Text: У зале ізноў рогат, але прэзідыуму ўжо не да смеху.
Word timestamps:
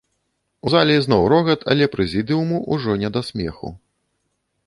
У 0.67 0.71
зале 0.75 0.93
ізноў 0.99 1.25
рогат, 1.33 1.65
але 1.75 1.85
прэзідыуму 1.95 2.57
ўжо 2.77 2.91
не 3.05 3.09
да 3.17 3.21
смеху. 3.29 3.69